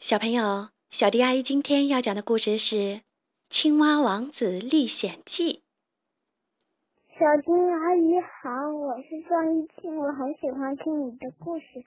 [0.00, 2.76] 小朋友，小迪阿姨今天要讲的故事是
[3.50, 5.54] 《青蛙王子历险记》。
[7.18, 11.84] 小迪阿姨好，我是庄一清，我很喜欢听你的故事。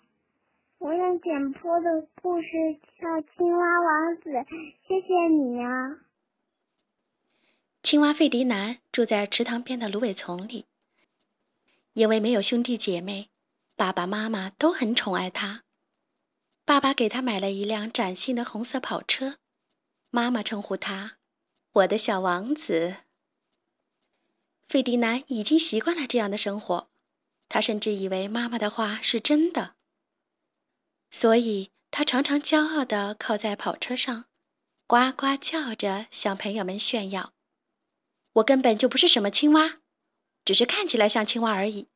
[0.79, 2.47] 我想点播的故事
[2.99, 4.29] 叫《青蛙王子》，
[4.85, 6.01] 谢谢你啊。
[7.81, 10.65] 青蛙费迪南住在池塘边的芦苇丛里，
[11.93, 13.29] 因为没有兄弟姐妹，
[13.77, 15.63] 爸爸妈妈都很宠爱他。
[16.63, 19.37] 爸爸给他买了一辆崭新的红色跑车，
[20.09, 21.17] 妈妈称呼他
[21.73, 22.97] “我的小王子”。
[24.69, 26.89] 费迪南已经习惯了这样的生活，
[27.49, 29.75] 他甚至以为妈妈的话是真的，
[31.09, 34.27] 所以他常常骄傲地靠在跑车上，
[34.87, 37.33] 呱呱叫着向朋友们炫耀
[38.33, 39.79] ：“我根本就不是什么青蛙，
[40.45, 41.89] 只是看起来像青蛙而已。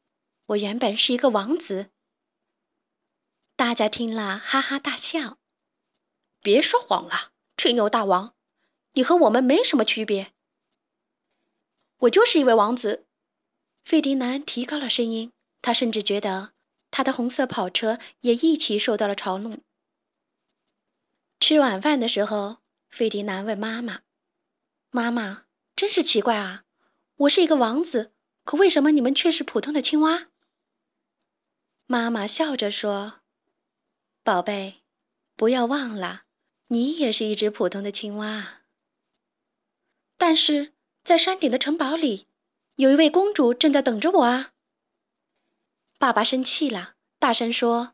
[0.48, 1.92] 我原本是一个王子。”
[3.58, 5.38] 大家听了，哈哈大笑。
[6.42, 8.36] 别说谎了，吹牛大王，
[8.94, 10.34] 你和我们没什么区别。
[12.00, 13.08] 我就是一位王子。
[13.86, 15.32] 费迪南提高了声音，
[15.62, 16.52] 他甚至觉得
[16.92, 19.62] 他的红色跑车也一起受到了嘲弄。
[21.40, 22.58] 吃晚饭的时候，
[22.90, 24.02] 费迪南问妈妈
[24.92, 25.46] ：“妈妈，
[25.78, 26.66] 真是奇怪啊！
[27.16, 28.12] 我是一个王子，
[28.44, 30.28] 可为什么你们却是普通的青蛙？”
[31.88, 33.22] 妈妈笑着说。
[34.26, 34.82] 宝贝，
[35.36, 36.24] 不要忘了，
[36.70, 38.64] 你也是一只普通的青蛙。
[40.18, 40.74] 但是
[41.04, 42.26] 在山顶的城堡里，
[42.74, 44.54] 有一位公主正在等着我啊！
[46.00, 47.94] 爸爸生气了，大声说：“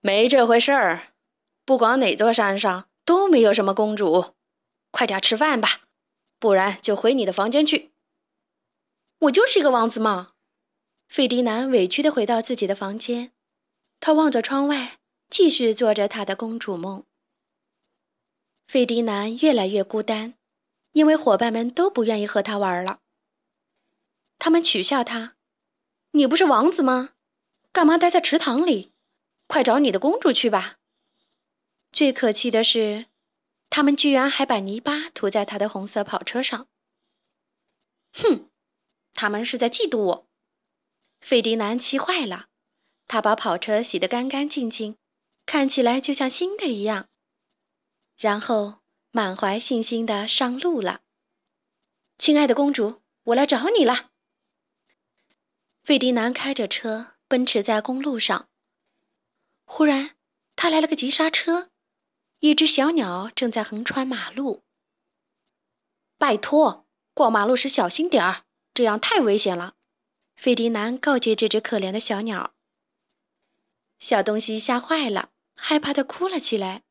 [0.00, 1.14] 没这回事儿，
[1.64, 4.34] 不管哪座山上都没有什么公主。
[4.90, 5.88] 快点吃饭吧，
[6.38, 7.92] 不然就回你的房间去。”
[9.20, 10.34] 我就是一个王子嘛！
[11.08, 13.32] 费迪南委屈的回到自己的房间，
[14.00, 14.98] 他望着窗外。
[15.30, 17.04] 继续做着他的公主梦。
[18.66, 20.34] 费迪南越来越孤单，
[20.92, 23.00] 因为伙伴们都不愿意和他玩了。
[24.38, 25.36] 他们取笑他
[26.12, 27.10] ：“你不是王子吗？
[27.72, 28.92] 干嘛待在池塘里？
[29.46, 30.78] 快找你的公主去吧！”
[31.92, 33.06] 最可气的是，
[33.68, 36.68] 他们居然还把泥巴涂在他的红色跑车上。
[38.12, 38.48] 哼，
[39.12, 40.26] 他们是在嫉妒我。
[41.20, 42.46] 费迪南气坏了，
[43.06, 44.96] 他把跑车洗得干干净净。
[45.52, 47.08] 看起来就像新的一样，
[48.16, 51.00] 然后满怀信心的上路了。
[52.18, 54.12] 亲爱的公主，我来找你了。
[55.82, 58.48] 费迪南开着车奔驰在公路上，
[59.64, 60.14] 忽然
[60.54, 61.72] 他来了个急刹车，
[62.38, 64.62] 一只小鸟正在横穿马路。
[66.16, 69.74] 拜托，过马路时小心点儿，这样太危险了。
[70.36, 72.54] 费迪南告诫这只可怜的小鸟。
[73.98, 75.30] 小东西吓坏了。
[75.62, 76.82] 害怕的哭了起来。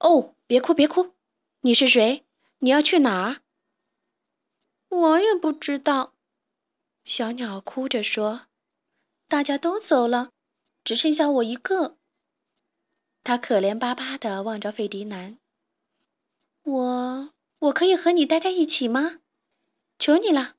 [0.00, 1.14] 哦，别哭，别哭！
[1.60, 2.24] 你是谁？
[2.58, 3.40] 你要去哪儿？
[4.88, 6.12] 我也不知道。
[7.04, 8.46] 小鸟哭着说
[9.28, 10.32] ：“大家都走了，
[10.82, 11.96] 只剩下我一个。”
[13.22, 15.38] 他可怜巴巴的望着费迪南。
[16.64, 19.20] 我，我可以和你待在一起吗？
[19.98, 20.56] 求你了。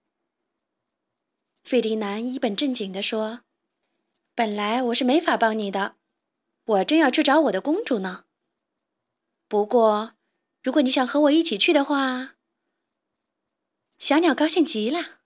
[1.63, 3.41] 费迪南一本正经的说
[4.33, 5.95] ：“本来我是没法帮你的。”
[6.67, 8.25] 我正要去找我的公主呢。
[9.47, 10.15] 不过，
[10.61, 12.35] 如果你想和我一起去的话，
[13.97, 15.19] 小鸟高兴极了。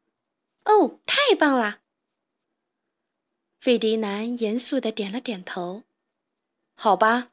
[0.66, 1.81] 哦，太棒了！
[3.59, 5.84] 费迪南严肃的点了点头。
[6.75, 7.31] 好吧，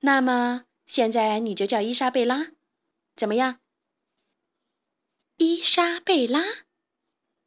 [0.00, 2.50] 那么现在你就叫伊莎贝拉，
[3.14, 3.60] 怎么样？
[5.36, 6.42] 伊莎贝拉，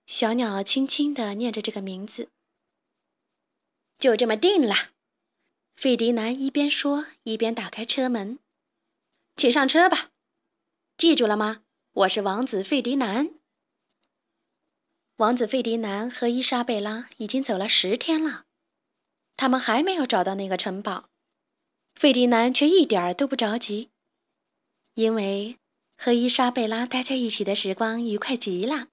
[0.06, 2.30] 小鸟轻轻的念着这个名字。
[4.00, 4.92] 就这么定了。
[5.78, 8.40] 费迪南一边说一边打开车门
[9.38, 10.10] ，“请上车吧，
[10.98, 11.62] 记住了吗？
[11.94, 13.30] 我是王子费迪南。”
[15.18, 18.46] 王子费迪南和伊莎贝拉已经走了十天了，
[19.36, 21.10] 他们还没有找到那个城堡。
[21.94, 23.92] 费迪南却一点儿都不着急，
[24.96, 25.60] 因为
[25.96, 28.88] 和伊莎贝拉待在一起的时光愉快极了。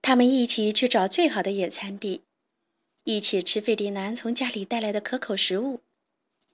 [0.00, 2.22] 他们一起去找最好的野餐地。
[3.06, 5.80] 一起吃费迪南从家里带来的可口食物，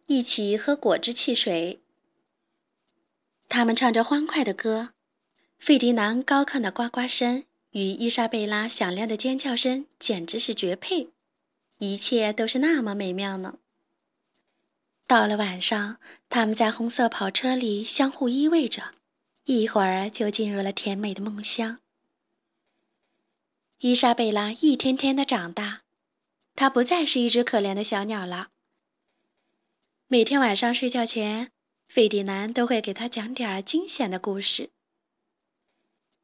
[0.05, 1.81] 一起喝果汁汽水。
[3.49, 4.91] 他们唱着欢快的歌，
[5.59, 11.09] 费迪南高亢的呱呱声与伊莎贝拉响亮的尖叫声简直是绝配，
[11.79, 13.57] 一切都是那么美妙呢。
[15.07, 15.97] 到了晚上，
[16.29, 18.93] 他们在红色跑车里相互依偎着，
[19.45, 21.79] 一会儿就进入了甜美的梦乡。
[23.79, 25.82] 伊莎贝拉一天天的长大。
[26.55, 28.49] 它不再是一只可怜的小鸟了。
[30.07, 31.51] 每天晚上睡觉前，
[31.89, 34.71] 费迪南都会给他讲点儿惊险的故事。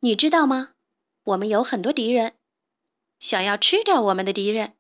[0.01, 0.75] 你知道吗？
[1.25, 2.35] 我们有很多敌人，
[3.19, 4.75] 想要吃掉我们的敌人。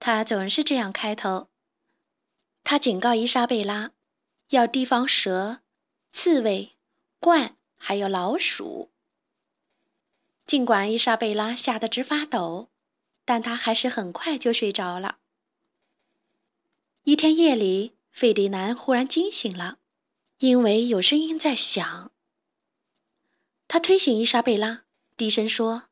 [0.00, 1.48] 他总是这样开头。
[2.62, 3.92] 他警告伊莎贝拉，
[4.48, 5.60] 要提防蛇、
[6.12, 6.72] 刺猬、
[7.20, 8.90] 鹳，还有老鼠。
[10.44, 12.70] 尽管伊莎贝拉吓得直发抖，
[13.24, 15.18] 但他还是很快就睡着了。
[17.04, 19.78] 一天夜里，费迪南忽然惊醒了，
[20.38, 22.10] 因为有声音在响。
[23.68, 24.84] 他推醒伊莎贝拉，
[25.16, 25.84] 低声说：“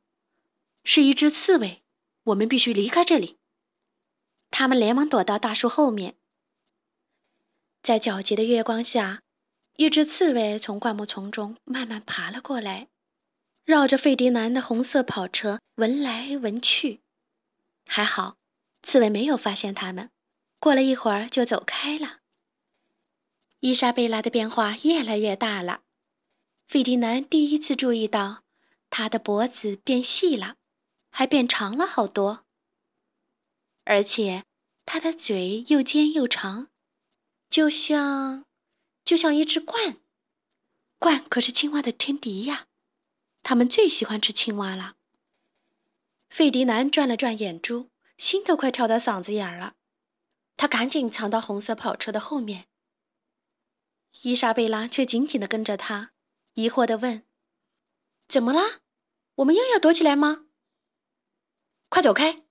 [0.84, 1.82] 是一只刺猬，
[2.24, 3.38] 我们必须离开这里。”
[4.50, 6.16] 他们连忙躲到大树后面。
[7.82, 9.22] 在皎洁的月光下，
[9.76, 12.88] 一只刺猬从灌木丛中慢慢爬了过来，
[13.64, 17.00] 绕着费迪南的红色跑车闻来闻去。
[17.94, 18.38] 还好，
[18.82, 20.10] 刺猬没有发现他们，
[20.58, 22.20] 过了一会儿就走开了。
[23.60, 25.82] 伊莎贝拉的变化越来越大了。
[26.66, 28.44] 费迪南第一次注意到，
[28.88, 30.56] 他的脖子变细了，
[31.10, 32.46] 还变长了好多。
[33.84, 34.46] 而且，
[34.86, 36.68] 他的嘴又尖又长，
[37.50, 38.46] 就像，
[39.04, 39.98] 就像一只鹳。
[40.98, 42.68] 鹳可是青蛙的天敌呀，
[43.42, 44.94] 它们最喜欢吃青蛙了。
[46.32, 49.74] 费迪南转了转眼珠，心都快跳到嗓子眼儿了。
[50.56, 52.68] 他赶紧藏到红色跑车的后面。
[54.22, 56.12] 伊莎贝拉却紧紧地跟着他。
[56.54, 57.26] 疑惑地问
[58.28, 58.80] ：“怎么啦？
[59.34, 60.46] 我们又要躲起来吗？”
[61.90, 62.44] 快走开！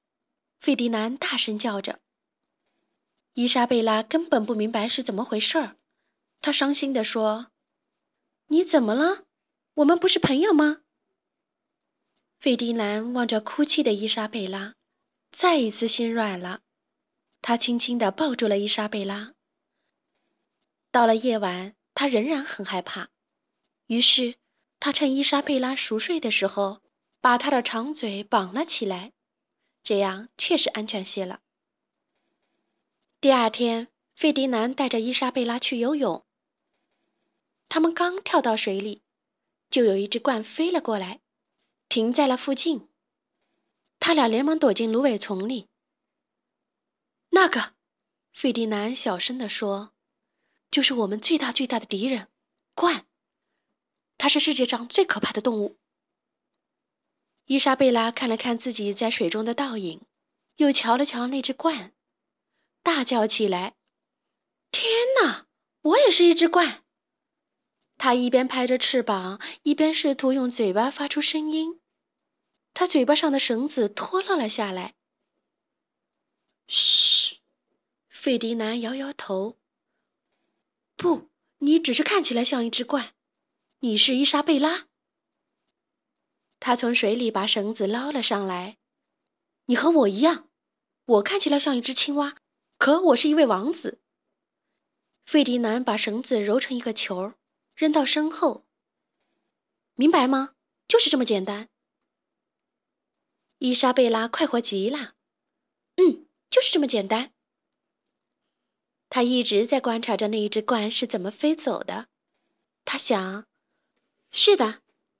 [0.60, 2.02] 费迪南大声叫着。
[3.34, 5.78] 伊莎贝拉根本不明白是怎么回事儿，
[6.40, 7.48] 她伤心地说
[8.50, 9.26] ：“你怎么了？
[9.74, 10.81] 我们不是朋友吗？”
[12.42, 14.74] 费迪南望着哭泣的伊莎贝拉，
[15.32, 16.62] 再一次心软了。
[17.40, 19.34] 他轻轻地抱住了伊莎贝拉。
[20.90, 23.10] 到了夜晚，他仍然很害怕。
[23.86, 24.38] 于是，
[24.80, 26.82] 他趁伊莎贝拉熟睡的时候，
[27.20, 29.14] 把她的长嘴绑了起来，
[29.84, 31.42] 这样确实安全些了。
[33.20, 36.26] 第二天，费迪南带着伊莎贝拉去游泳。
[37.70, 39.04] 他们刚跳到水里，
[39.70, 41.21] 就有一只鹳飞了过来，
[41.92, 42.88] 停在了附近。
[44.00, 45.68] 他俩连忙躲进芦苇丛里。
[47.32, 47.74] 那个，
[48.32, 49.92] 费迪南小声地说
[50.72, 52.30] ：“就是我们最大最大的敌人，
[52.76, 53.04] 鹳。”
[54.18, 55.80] 它是世界上最可怕的动物。
[57.44, 60.06] 伊莎贝拉看了看自己在水中的倒影，
[60.56, 61.92] 又瞧了瞧那只鹳，
[62.82, 63.76] 大叫起来
[64.72, 64.90] ：“天
[65.22, 65.48] 哪！
[65.82, 66.84] 我也是一只鹳！”
[68.00, 71.81] 它一边拍着翅膀，一边试图用嘴巴发出声音。
[72.74, 74.96] 他嘴巴上的绳子脱落了下来。
[76.68, 77.40] 嘘，
[78.10, 79.60] 费迪南摇摇头
[80.96, 83.12] ：“不，你只是看起来像一只鹳。”
[83.84, 84.88] 你是伊莎贝拉。
[86.60, 88.78] 他从水里把绳子捞了上来。
[89.66, 90.50] 你和我一样，
[91.06, 92.38] 我看起来像一只青蛙，
[92.78, 94.00] 可我是一位王子。
[95.26, 97.34] 费迪南把绳子揉成一个球，
[97.74, 98.68] 扔到身后。
[99.96, 100.54] 明白吗？
[100.88, 101.71] 就是这么简单。
[103.64, 105.14] 伊莎贝拉快活极了。
[105.98, 107.32] 嗯，就是这么简单。
[109.08, 112.08] 他一直在观察着那一只鹳是怎么飞走的。
[112.86, 113.46] 他想。
[114.32, 114.80] 是的，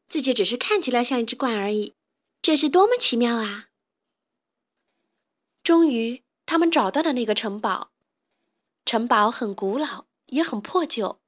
[0.10, 1.94] 自己只是看起来像一只鹳而已，
[2.42, 3.70] 这是多么奇妙啊！
[5.64, 7.92] 终于，他们找到了那个城堡。
[8.88, 11.20] 城堡很古老，也很破旧。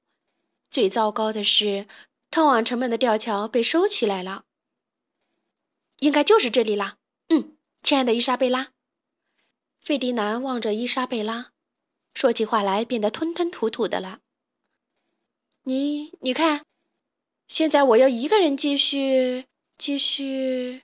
[0.72, 1.88] 最糟糕的是，
[2.32, 4.46] 通往城门的吊桥被收起来了。
[6.00, 6.98] 应该就是这里了。
[7.84, 8.72] 亲爱的伊莎贝拉。
[9.82, 11.52] 费迪南望着伊莎贝拉，
[12.14, 14.22] 说起话来变得吞吞吐吐的了。
[15.64, 16.66] 你，你看。
[17.46, 19.48] 现在我要一个人继续
[19.78, 20.84] 继续。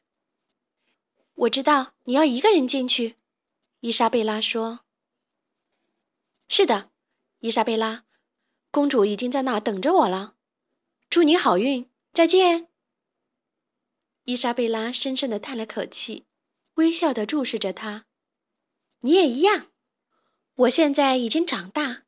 [1.36, 3.16] 我知道你要一个人进去，
[3.80, 4.82] 伊莎贝拉说。
[6.50, 6.92] 是的，
[7.40, 8.04] 伊莎贝拉，
[8.72, 10.36] 公主已经在那等着我了。
[11.10, 12.68] 祝你好运，再见。
[14.26, 16.26] 伊莎贝拉深深的叹了口气，
[16.80, 18.06] 微笑的注视着他。
[19.02, 19.68] 你也一样，
[20.56, 22.04] 我现在已经长大，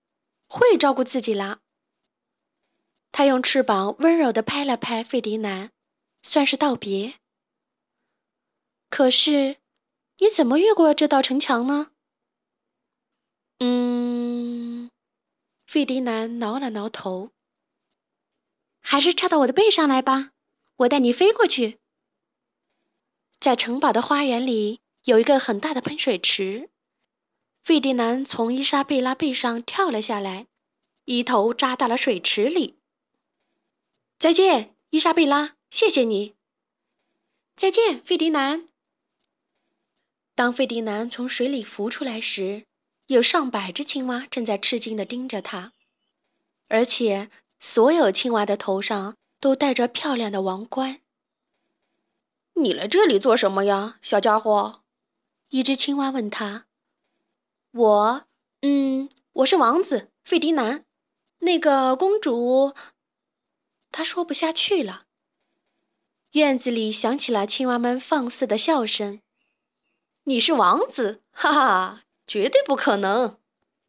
[0.48, 1.60] 会照顾自己了。
[3.12, 5.72] 他用翅膀温柔地拍了拍费迪南，
[6.24, 7.16] 算是道别。
[8.90, 9.58] 可是，
[10.20, 11.92] 你怎么越过这道城墙呢？
[13.60, 14.90] 嗯，
[15.68, 17.32] 费迪南挠了挠头。
[18.80, 20.32] 还是跳到我的背上来吧，
[20.78, 21.81] 我带你飞过去。
[23.42, 26.70] 在城堡的花园里有一个很大的喷水池，
[27.64, 30.46] 费迪南从伊莎贝拉背上跳了下来，
[31.06, 32.78] 一头扎到了水池里。
[34.20, 36.36] 再见，伊莎贝拉，谢谢你。
[37.58, 38.68] 再见，费迪南。
[40.36, 42.68] 当费迪南从水里浮出来时，
[43.08, 45.74] 有上百只青蛙正在吃惊地盯着他，
[46.68, 51.02] 而且所有青蛙的头上都戴着漂亮的王冠。
[52.56, 54.82] 你来这里做什么呀，小家伙？
[55.50, 56.66] 一只青蛙问他。
[57.72, 58.26] 我，
[58.62, 60.86] 嗯，我是王子费迪南。
[61.40, 62.74] 那个公主，
[63.92, 65.06] 他说不下去了。
[66.34, 69.22] 院子里响起了青蛙们放肆的笑声。
[70.26, 73.38] 你是王子，哈哈，绝对不可能！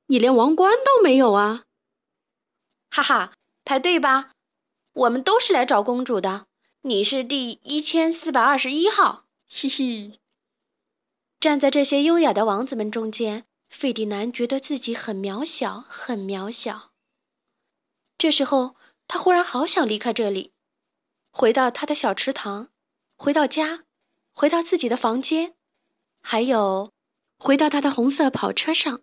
[0.07, 1.65] 你连王冠都没有啊！
[2.91, 3.33] 哈哈，
[3.65, 4.31] 排队吧，
[4.93, 6.47] 我们都是来找公主的。
[6.85, 10.19] 你是第一千四百二十一号， 嘿嘿。
[11.39, 13.47] 站在这些优雅的王子们中间。
[13.71, 16.91] 费迪南觉得自己很渺小，很渺小。
[18.19, 18.77] 这时候，
[19.09, 20.53] 他忽然好想离开这里，
[21.31, 22.69] 回到他的小池塘，
[23.17, 23.85] 回到家，
[24.35, 25.55] 回到自己的房间，
[26.21, 26.93] 还有，
[27.39, 29.01] 回到他的红色跑车上。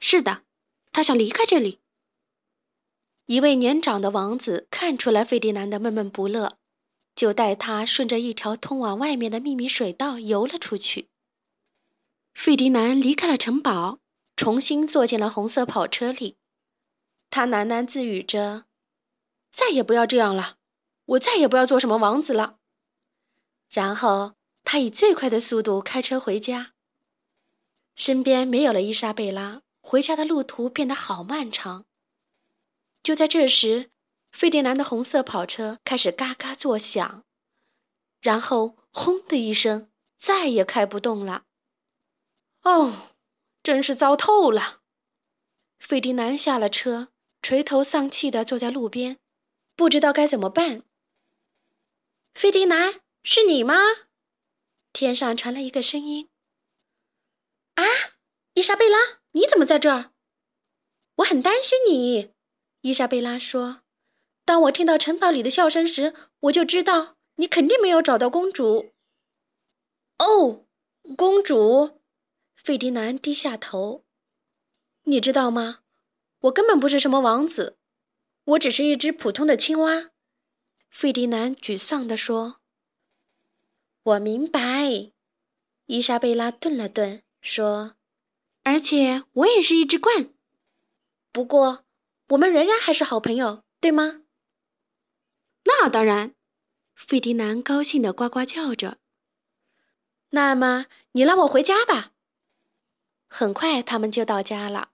[0.00, 0.44] 是的，
[0.92, 1.81] 他想离开这里。
[3.32, 6.58] 一位年长的王子看出来费迪南的闷闷不乐，
[7.16, 11.08] 就带他顺着一条通往外面的秘密水道游了出去。
[12.34, 14.00] 费迪南离开了城堡，
[14.36, 16.36] 重新坐进了红色跑车里。
[17.30, 18.64] 他喃喃自语着
[19.50, 20.56] ：“再也不要这样了，
[21.06, 22.56] 我再也不要做什么王子了。”
[23.72, 26.72] 然后他以最快的速度开车回家。
[27.96, 31.86] 身边没有了伊莎贝拉，回家的路途变得好漫长。
[33.02, 33.90] 就在这时，
[34.30, 37.24] 费迪南的红色跑车开始嘎嘎作响，
[38.20, 41.44] 然后轰的一声，再也开不动了。
[42.62, 43.10] 哦，
[43.62, 44.80] 真是糟透了！
[45.80, 47.08] 费迪南下了车，
[47.42, 49.18] 垂头丧气地坐在路边，
[49.74, 50.84] 不知道该怎么办。
[52.34, 53.74] 费迪南，是你吗？
[54.92, 56.28] 天上传来一个声音
[57.74, 57.84] ：“啊，
[58.54, 58.98] 伊莎贝拉，
[59.32, 60.12] 你怎么在这儿？
[61.16, 62.30] 我很担心你。”
[62.82, 63.80] 伊莎贝拉说
[64.44, 68.92] ：“当我听到城堡里的笑声时，我就知道你肯定没有找到公主。”
[70.18, 70.66] 哦，
[71.16, 72.00] 公主。
[72.56, 74.04] 费迪南低下头，
[75.04, 75.80] 你知道吗？
[76.40, 77.76] 我根本不是什么王子，
[78.44, 80.10] 我只是一只普通的青蛙。
[80.90, 82.56] 费迪南沮丧地说
[84.02, 85.12] ：“我明白。”
[85.86, 87.94] 伊莎贝拉顿了顿，说
[88.64, 90.30] ：“而且我也是一只鹳。
[91.32, 91.84] 不过，
[92.32, 94.22] 我们仍然还是好朋友，对吗？”
[95.64, 96.34] 那当然，
[96.94, 98.98] 费迪南高兴地呱呱叫着。
[100.30, 102.12] 那么，你让我回家吧。
[103.28, 104.90] 很快，他们就到家了。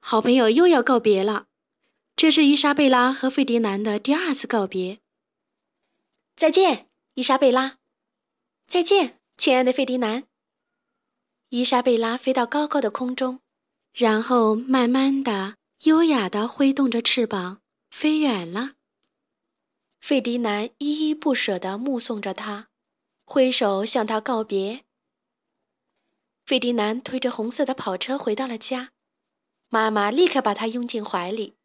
[0.00, 1.46] 好朋友又要告别了，
[2.16, 5.00] 这是伊莎贝拉和费迪南的第二次告别。
[6.36, 7.78] 再见，伊莎贝拉。
[8.66, 10.24] 再见，亲爱的费迪南。
[11.48, 13.40] 伊莎贝拉飞到高高的空中，
[13.92, 18.72] 然后慢慢的、优雅的挥动着翅膀飞远了。
[20.00, 22.68] 费迪南依依不舍地目送着他，
[23.24, 24.84] 挥手向他告别。
[26.44, 28.90] 费迪南推着红色的跑车回到了家，
[29.68, 31.56] 妈妈立刻把他拥进怀里，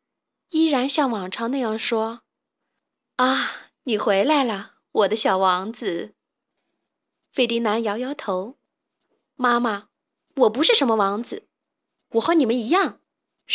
[0.49, 2.21] 依然像往常那样说
[3.17, 6.13] ：“啊，你回来了，我的小王子。”
[7.33, 8.57] 费迪南摇摇头
[9.35, 9.87] ：“妈妈，
[10.35, 11.47] 我不是什么王子，
[12.09, 12.99] 我和你们一样，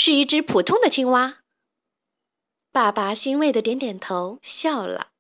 [0.00, 1.43] 是一只普通的青蛙。”
[2.71, 5.11] 爸爸欣慰的点点头，笑了。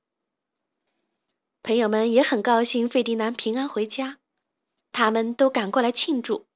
[1.64, 4.20] 朋友们也很高兴费迪南平安回家。
[4.92, 6.46] 他们都赶过来庆祝，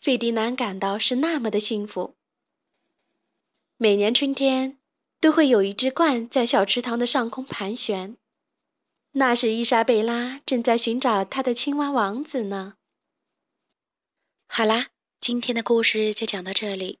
[0.00, 2.14] 费迪南感到是那么的幸福。
[3.76, 4.78] 每年春天，
[5.20, 8.16] 都会有一只鹳在小池塘的上空盘旋，
[9.10, 12.76] 那是伊莎贝拉正在寻找她的青蛙王子呢。
[14.46, 14.90] 好啦，
[15.20, 17.00] 今天的故事就讲到这里，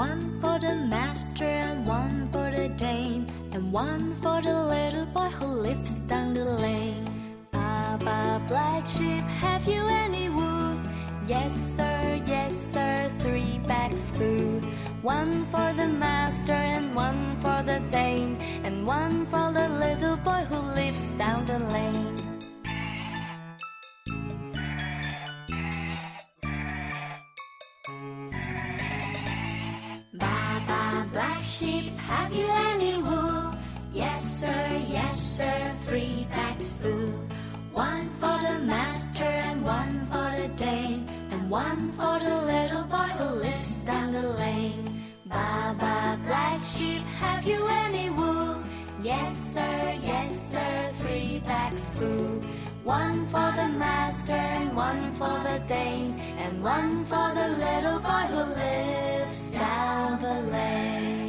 [0.00, 5.28] One for the master and one for the dame, and one for the little boy
[5.28, 7.04] who lives down the lane.
[7.52, 10.74] Baba black sheep, have you any wool?
[11.26, 13.10] Yes, sir, yes, sir.
[13.20, 14.62] three bags full.
[15.02, 20.46] One for the master and one for the dame, and one for the little boy
[20.48, 22.29] who lives down the lane.
[46.76, 48.56] Sheep, have you any wool?
[49.02, 52.40] Yes, sir, yes, sir, three bags full.
[52.84, 58.26] One for the master and one for the dame, and one for the little boy
[58.34, 61.19] who lives down the lane.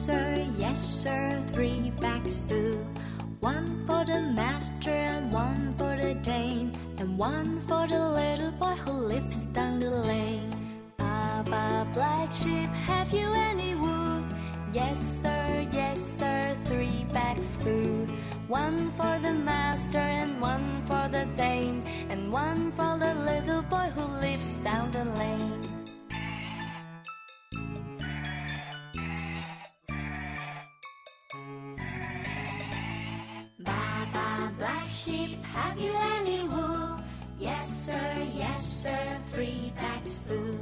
[0.00, 2.80] Sir, yes, sir, three bags full.
[3.40, 8.76] One for the master and one for the dame, and one for the little boy
[8.84, 10.48] who lives down the lane.
[10.96, 14.24] Baba, black sheep, have you any wool?
[14.72, 18.06] Yes, sir, yes, sir, three bags full.
[18.48, 23.92] One for the master and one for the dame, and one for the little boy
[23.96, 25.69] who lives down the lane.
[35.42, 37.00] Have you any wool?
[37.38, 40.58] Yes, sir, yes, sir, three bags full.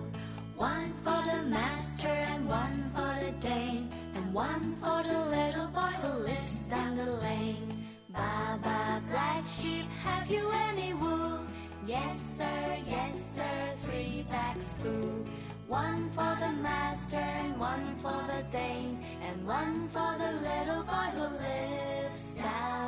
[0.57, 5.95] One for the master and one for the dame, and one for the little boy
[6.03, 7.67] who lives down the lane.
[8.11, 11.41] Baba, black sheep, have you any wool?
[11.87, 15.25] Yes, sir, yes, sir, three bags full.
[15.69, 21.09] One for the master and one for the dame, and one for the little boy
[21.15, 22.79] who lives down.